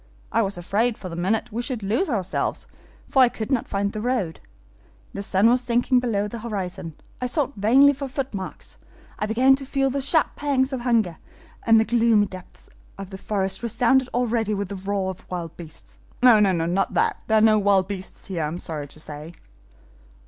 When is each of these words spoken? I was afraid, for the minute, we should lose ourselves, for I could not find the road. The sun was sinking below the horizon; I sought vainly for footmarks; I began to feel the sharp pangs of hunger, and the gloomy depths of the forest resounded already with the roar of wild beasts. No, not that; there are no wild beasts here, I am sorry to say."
I 0.31 0.41
was 0.41 0.57
afraid, 0.57 0.97
for 0.97 1.09
the 1.09 1.15
minute, 1.15 1.51
we 1.51 1.61
should 1.61 1.83
lose 1.83 2.09
ourselves, 2.09 2.65
for 3.07 3.21
I 3.21 3.29
could 3.29 3.51
not 3.51 3.67
find 3.67 3.93
the 3.93 4.01
road. 4.01 4.39
The 5.13 5.21
sun 5.21 5.47
was 5.47 5.61
sinking 5.61 5.99
below 5.99 6.27
the 6.27 6.39
horizon; 6.39 6.95
I 7.21 7.27
sought 7.27 7.53
vainly 7.55 7.93
for 7.93 8.07
footmarks; 8.07 8.79
I 9.19 9.27
began 9.27 9.55
to 9.57 9.63
feel 9.63 9.91
the 9.91 10.01
sharp 10.01 10.35
pangs 10.35 10.73
of 10.73 10.81
hunger, 10.81 11.19
and 11.67 11.79
the 11.79 11.85
gloomy 11.85 12.25
depths 12.25 12.67
of 12.97 13.11
the 13.11 13.19
forest 13.19 13.61
resounded 13.61 14.09
already 14.11 14.55
with 14.55 14.69
the 14.69 14.75
roar 14.75 15.11
of 15.11 15.29
wild 15.29 15.55
beasts. 15.55 15.99
No, 16.23 16.39
not 16.39 16.95
that; 16.95 17.21
there 17.27 17.37
are 17.37 17.41
no 17.41 17.59
wild 17.59 17.87
beasts 17.87 18.25
here, 18.25 18.41
I 18.41 18.47
am 18.47 18.57
sorry 18.57 18.87
to 18.87 18.99
say." 18.99 19.33